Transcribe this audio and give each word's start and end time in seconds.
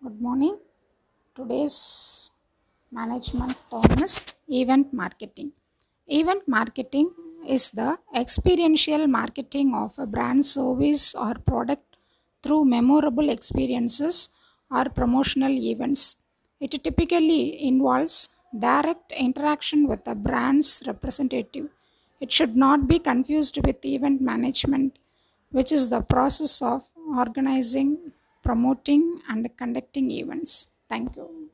Good 0.00 0.20
morning. 0.20 0.56
Today's 1.34 2.30
management 2.92 3.56
term 3.68 4.00
is 4.04 4.26
event 4.48 4.92
marketing. 4.92 5.50
Event 6.06 6.46
marketing 6.46 7.10
is 7.44 7.72
the 7.72 7.98
experiential 8.14 9.08
marketing 9.08 9.74
of 9.74 9.98
a 9.98 10.06
brand 10.06 10.46
service 10.46 11.16
or 11.16 11.34
product 11.34 11.96
through 12.44 12.64
memorable 12.66 13.28
experiences 13.28 14.28
or 14.70 14.84
promotional 14.84 15.50
events. 15.50 16.16
It 16.60 16.70
typically 16.84 17.66
involves 17.66 18.28
direct 18.56 19.10
interaction 19.10 19.88
with 19.88 20.04
the 20.04 20.14
brand's 20.14 20.80
representative. 20.86 21.70
It 22.20 22.30
should 22.30 22.56
not 22.56 22.86
be 22.86 23.00
confused 23.00 23.58
with 23.66 23.84
event 23.84 24.20
management, 24.20 24.96
which 25.50 25.72
is 25.72 25.90
the 25.90 26.02
process 26.02 26.62
of 26.62 26.88
organizing, 27.16 28.07
promoting, 28.48 29.04
and 29.28 29.44
conducting 29.62 30.10
events. 30.22 30.54
Thank 30.88 31.16
you. 31.16 31.47